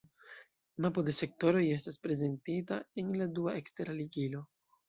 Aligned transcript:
Mapo 0.85 1.03
de 1.09 1.13
sektoroj 1.17 1.61
estas 1.75 2.01
prezentita 2.07 2.81
en 3.03 3.15
la 3.21 3.31
dua 3.37 3.57
ekstera 3.63 3.99
ligilo. 4.03 4.43